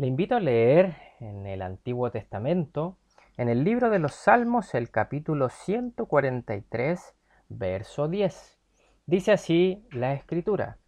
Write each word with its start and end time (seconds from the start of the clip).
Le 0.00 0.06
invito 0.06 0.34
a 0.34 0.40
leer 0.40 0.96
en 1.18 1.44
el 1.44 1.60
Antiguo 1.60 2.10
Testamento, 2.10 2.96
en 3.36 3.50
el 3.50 3.64
libro 3.64 3.90
de 3.90 3.98
los 3.98 4.14
Salmos, 4.14 4.74
el 4.74 4.90
capítulo 4.90 5.50
143, 5.50 7.14
verso 7.50 8.08
10. 8.08 8.58
Dice 9.04 9.32
así 9.32 9.86
la 9.92 10.14
Escritura, 10.14 10.78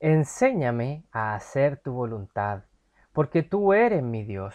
Enséñame 0.00 1.04
a 1.12 1.34
hacer 1.34 1.76
tu 1.76 1.92
voluntad, 1.92 2.62
porque 3.12 3.42
tú 3.42 3.74
eres 3.74 4.02
mi 4.02 4.24
Dios. 4.24 4.54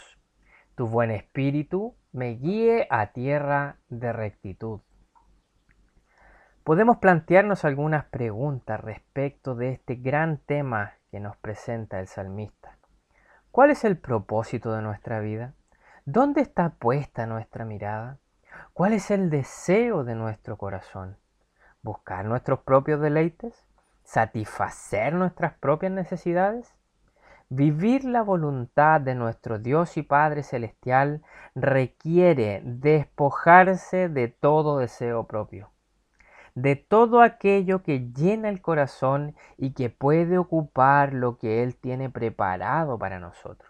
Tu 0.74 0.88
buen 0.88 1.12
espíritu 1.12 1.96
me 2.12 2.30
guíe 2.30 2.88
a 2.90 3.12
tierra 3.12 3.78
de 3.90 4.12
rectitud. 4.12 4.80
Podemos 6.64 6.98
plantearnos 6.98 7.64
algunas 7.64 8.06
preguntas 8.06 8.82
respecto 8.82 9.54
de 9.54 9.74
este 9.74 9.94
gran 9.94 10.40
tema 10.40 10.94
que 11.12 11.20
nos 11.20 11.38
presenta 11.38 12.00
el 12.00 12.08
salmista. 12.08 12.79
¿Cuál 13.52 13.72
es 13.72 13.84
el 13.84 13.98
propósito 13.98 14.74
de 14.74 14.84
nuestra 14.84 15.20
vida? 15.22 15.54
¿Dónde 16.06 16.42
está 16.42 16.70
puesta 16.70 17.26
nuestra 17.26 17.66
mirada? 17.66 18.20
¿Cuál 18.74 18.94
es 18.94 19.10
el 19.10 19.32
deseo 19.32 20.04
de 20.04 20.14
nuestro 20.14 20.56
corazón? 20.56 21.18
¿Buscar 21.82 22.26
nuestros 22.26 22.60
propios 22.60 23.02
deleites? 23.02 23.66
¿Satisfacer 24.04 25.14
nuestras 25.14 25.54
propias 25.54 25.92
necesidades? 25.92 26.76
Vivir 27.50 28.04
la 28.06 28.22
voluntad 28.22 29.02
de 29.02 29.16
nuestro 29.16 29.58
Dios 29.58 29.98
y 29.98 30.04
Padre 30.04 30.44
Celestial 30.44 31.24
requiere 31.56 32.62
despojarse 32.64 34.10
de 34.10 34.28
todo 34.28 34.78
deseo 34.78 35.26
propio 35.26 35.72
de 36.56 36.76
todo 36.76 37.22
aquello 37.22 37.84
que 37.84 38.12
llena 38.12 38.50
el 38.50 38.62
corazón 38.62 39.36
y 39.58 39.72
que 39.74 39.90
puede 39.90 40.38
ocupar 40.38 41.14
lo 41.14 41.38
que 41.38 41.64
Él 41.64 41.76
tiene 41.76 42.10
preparado 42.10 42.98
para 42.98 43.20
nosotros. 43.20 43.70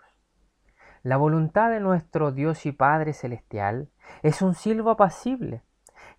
La 1.04 1.18
voluntad 1.18 1.70
de 1.70 1.80
nuestro 1.80 2.32
Dios 2.32 2.66
y 2.66 2.72
Padre 2.72 3.14
Celestial 3.14 3.90
es 4.22 4.42
un 4.42 4.54
silbo 4.54 4.92
apacible 4.92 5.64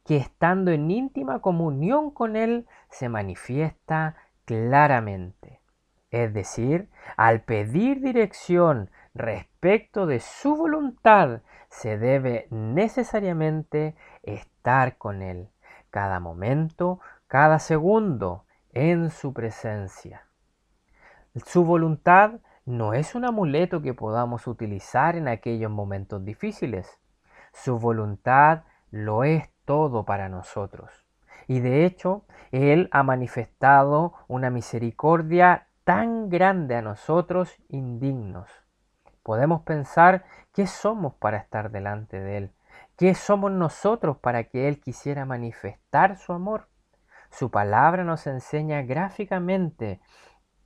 que 0.05 0.17
estando 0.17 0.71
en 0.71 0.91
íntima 0.91 1.41
comunión 1.41 2.11
con 2.11 2.37
Él 2.37 2.67
se 2.89 3.09
manifiesta 3.09 4.17
claramente. 4.45 5.61
Es 6.11 6.33
decir, 6.33 6.89
al 7.17 7.43
pedir 7.43 8.01
dirección 8.01 8.91
respecto 9.15 10.07
de 10.07 10.21
su 10.21 10.57
voluntad, 10.57 11.43
se 11.69 11.99
debe 11.99 12.49
necesariamente 12.51 13.95
estar 14.23 14.97
con 14.97 15.23
Él 15.23 15.51
cada 15.91 16.21
momento, 16.21 17.01
cada 17.27 17.59
segundo 17.59 18.45
en 18.73 19.11
su 19.11 19.33
presencia. 19.33 20.27
Su 21.47 21.65
voluntad 21.65 22.41
no 22.65 22.95
es 22.95 23.15
un 23.15 23.25
amuleto 23.25 23.83
que 23.83 23.95
podamos 23.95 24.47
utilizar 24.47 25.17
en 25.17 25.29
aquellos 25.29 25.71
momentos 25.71 26.25
difíciles. 26.25 26.99
Su 27.53 27.79
voluntad 27.79 28.63
lo 28.91 29.25
es 29.25 29.51
todo 29.65 30.05
para 30.05 30.29
nosotros. 30.29 31.07
Y 31.47 31.61
de 31.61 31.85
hecho, 31.85 32.25
Él 32.53 32.89
ha 32.93 33.03
manifestado 33.03 34.15
una 34.29 34.51
misericordia 34.51 35.67
tan 35.85 36.29
grande 36.29 36.77
a 36.77 36.83
nosotros 36.83 37.57
indignos. 37.69 38.49
Podemos 39.23 39.63
pensar 39.63 40.25
qué 40.53 40.67
somos 40.67 41.15
para 41.15 41.39
estar 41.39 41.71
delante 41.71 42.21
de 42.21 42.37
Él, 42.37 42.53
¿Qué 43.01 43.15
somos 43.15 43.51
nosotros 43.51 44.19
para 44.19 44.45
que 44.45 44.69
Él 44.69 44.79
quisiera 44.79 45.25
manifestar 45.25 46.19
su 46.19 46.35
amor? 46.35 46.69
Su 47.31 47.51
palabra 47.51 48.05
nos 48.05 48.27
enseña 48.27 48.83
gráficamente, 48.83 50.03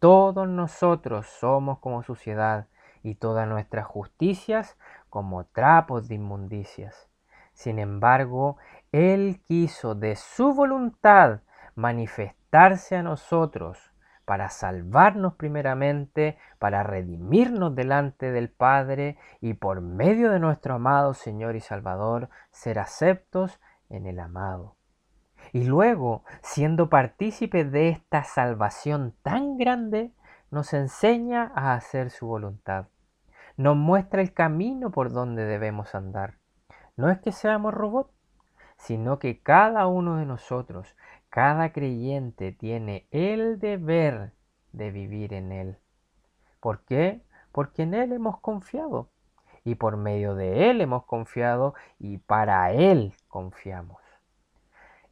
todos 0.00 0.48
nosotros 0.48 1.28
somos 1.28 1.78
como 1.78 2.02
suciedad 2.02 2.66
y 3.04 3.14
todas 3.14 3.46
nuestras 3.46 3.86
justicias 3.86 4.76
como 5.10 5.44
trapos 5.44 6.08
de 6.08 6.16
inmundicias. 6.16 7.08
Sin 7.52 7.78
embargo, 7.78 8.56
Él 8.90 9.40
quiso 9.46 9.94
de 9.94 10.16
su 10.16 10.54
voluntad 10.54 11.42
manifestarse 11.76 12.96
a 12.96 13.04
nosotros 13.04 13.93
para 14.24 14.48
salvarnos 14.48 15.34
primeramente, 15.34 16.38
para 16.58 16.82
redimirnos 16.82 17.74
delante 17.74 18.32
del 18.32 18.50
Padre 18.50 19.18
y 19.40 19.54
por 19.54 19.80
medio 19.80 20.30
de 20.30 20.40
nuestro 20.40 20.74
amado 20.74 21.14
Señor 21.14 21.56
y 21.56 21.60
Salvador 21.60 22.30
ser 22.50 22.78
aceptos 22.78 23.60
en 23.90 24.06
el 24.06 24.18
amado. 24.18 24.76
Y 25.52 25.64
luego, 25.64 26.24
siendo 26.42 26.88
partícipes 26.88 27.70
de 27.70 27.90
esta 27.90 28.24
salvación 28.24 29.14
tan 29.22 29.56
grande, 29.56 30.12
nos 30.50 30.72
enseña 30.72 31.52
a 31.54 31.74
hacer 31.74 32.10
su 32.10 32.26
voluntad. 32.26 32.86
Nos 33.56 33.76
muestra 33.76 34.22
el 34.22 34.32
camino 34.32 34.90
por 34.90 35.12
donde 35.12 35.44
debemos 35.44 35.94
andar. 35.94 36.38
No 36.96 37.10
es 37.10 37.18
que 37.20 37.32
seamos 37.32 37.74
robots, 37.74 38.10
sino 38.76 39.18
que 39.18 39.40
cada 39.40 39.86
uno 39.86 40.16
de 40.16 40.26
nosotros 40.26 40.96
cada 41.34 41.72
creyente 41.72 42.52
tiene 42.52 43.08
el 43.10 43.58
deber 43.58 44.34
de 44.70 44.92
vivir 44.92 45.34
en 45.34 45.50
Él. 45.50 45.78
¿Por 46.60 46.84
qué? 46.84 47.22
Porque 47.50 47.82
en 47.82 47.92
Él 47.94 48.12
hemos 48.12 48.38
confiado. 48.38 49.10
Y 49.64 49.74
por 49.74 49.96
medio 49.96 50.36
de 50.36 50.70
Él 50.70 50.80
hemos 50.80 51.06
confiado 51.06 51.74
y 51.98 52.18
para 52.18 52.70
Él 52.70 53.14
confiamos. 53.26 53.98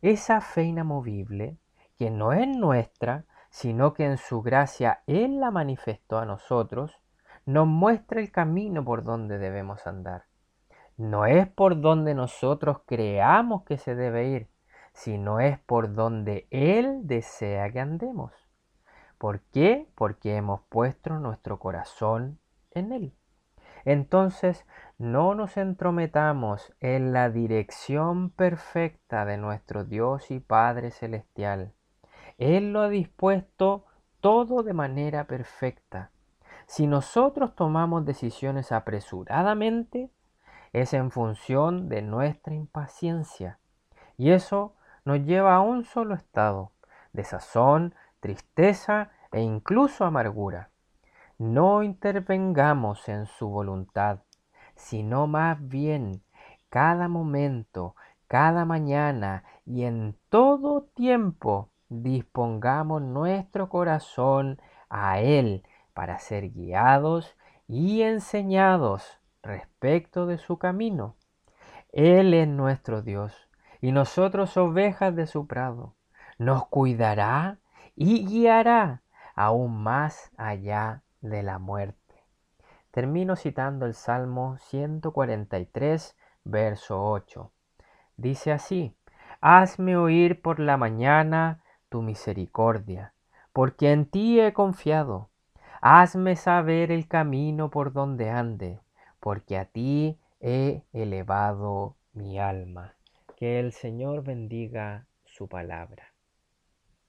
Esa 0.00 0.40
fe 0.40 0.62
inamovible, 0.62 1.58
que 1.98 2.12
no 2.12 2.32
es 2.32 2.46
nuestra, 2.46 3.24
sino 3.50 3.92
que 3.92 4.04
en 4.04 4.16
su 4.16 4.42
gracia 4.42 5.02
Él 5.08 5.40
la 5.40 5.50
manifestó 5.50 6.20
a 6.20 6.24
nosotros, 6.24 7.00
nos 7.46 7.66
muestra 7.66 8.20
el 8.20 8.30
camino 8.30 8.84
por 8.84 9.02
donde 9.02 9.38
debemos 9.38 9.88
andar. 9.88 10.26
No 10.96 11.26
es 11.26 11.48
por 11.48 11.80
donde 11.80 12.14
nosotros 12.14 12.82
creamos 12.86 13.64
que 13.64 13.76
se 13.76 13.96
debe 13.96 14.28
ir, 14.28 14.51
sino 14.92 15.41
es 15.41 15.58
por 15.58 15.94
donde 15.94 16.47
Él 16.50 17.00
desea 17.04 17.70
que 17.70 17.80
andemos. 17.80 18.32
¿Por 19.19 19.41
qué? 19.53 19.88
Porque 19.94 20.36
hemos 20.36 20.62
puesto 20.69 21.19
nuestro 21.19 21.58
corazón 21.58 22.38
en 22.72 22.92
Él. 22.92 23.14
Entonces, 23.84 24.64
no 24.98 25.34
nos 25.34 25.56
entrometamos 25.56 26.72
en 26.81 27.12
la 27.12 27.31
dirección 27.31 28.31
perfecta 28.31 29.25
de 29.25 29.36
nuestro 29.38 29.84
Dios 29.84 30.31
y 30.31 30.41
Padre 30.41 30.91
Celestial. 30.91 31.72
Él 32.38 32.72
lo 32.72 32.81
ha 32.82 32.88
dispuesto 32.88 33.84
todo 34.20 34.62
de 34.62 34.72
manera 34.72 35.26
perfecta. 35.26 36.10
Si 36.66 36.86
nosotros 36.86 37.55
tomamos 37.56 38.05
decisiones 38.05 38.72
apresuradamente, 38.72 40.11
es 40.72 40.94
en 40.94 41.11
función 41.11 41.88
de 41.88 42.02
nuestra 42.02 42.55
impaciencia. 42.55 43.58
Y 44.16 44.31
eso 44.31 44.75
nos 45.04 45.20
lleva 45.20 45.56
a 45.56 45.60
un 45.60 45.84
solo 45.84 46.14
estado, 46.14 46.72
desazón, 47.12 47.94
tristeza 48.20 49.10
e 49.32 49.40
incluso 49.40 50.04
amargura. 50.04 50.70
No 51.38 51.82
intervengamos 51.82 53.08
en 53.08 53.26
su 53.26 53.49
voluntad, 53.49 54.20
sino 54.76 55.26
más 55.26 55.58
bien 55.69 56.22
cada 56.69 57.08
momento, 57.08 57.96
cada 58.28 58.64
mañana 58.64 59.44
y 59.66 59.84
en 59.84 60.16
todo 60.28 60.84
tiempo 60.94 61.70
dispongamos 61.88 63.02
nuestro 63.02 63.69
corazón 63.69 64.60
a 64.88 65.20
Él 65.20 65.64
para 65.94 66.19
ser 66.19 66.50
guiados 66.50 67.37
y 67.69 68.02
enseñados 68.02 69.20
respecto 69.43 70.26
de 70.26 70.38
su 70.38 70.58
camino. 70.58 71.16
Él 71.93 72.32
es 72.32 72.49
nuestro 72.49 73.02
Dios 73.02 73.49
y 73.82 73.90
nosotros 73.90 74.56
ovejas 74.56 75.14
de 75.14 75.26
su 75.26 75.46
prado. 75.46 75.96
Nos 76.38 76.67
cuidará 76.69 77.58
y 77.94 78.25
guiará 78.25 79.02
aún 79.34 79.82
más 79.82 80.31
allá 80.37 81.02
de 81.20 81.43
la 81.43 81.58
muerte. 81.58 81.99
Termino 82.93 83.37
citando 83.37 83.84
el 83.84 83.94
Salmo 83.94 84.56
143, 84.58 86.17
verso 86.44 87.05
8. 87.05 87.52
Dice 88.17 88.52
así, 88.52 88.96
Hazme 89.40 89.96
oír 89.96 90.40
por 90.40 90.61
la 90.61 90.76
mañana 90.76 91.64
tu 91.88 92.02
misericordia, 92.02 93.14
porque 93.52 93.90
en 93.90 94.06
ti 94.06 94.40
he 94.40 94.52
confiado. 94.52 95.31
Hazme 95.81 96.37
saber 96.37 96.93
el 96.93 97.08
camino 97.08 97.69
por 97.69 97.93
donde 97.93 98.31
ande, 98.31 98.81
porque 99.19 99.58
a 99.58 99.64
ti 99.64 100.20
he 100.40 100.85
elevado 100.93 101.96
mi 102.12 102.38
alma. 102.38 102.94
Que 103.42 103.58
el 103.58 103.72
Señor 103.72 104.22
bendiga 104.22 105.08
su 105.24 105.48
palabra. 105.48 106.12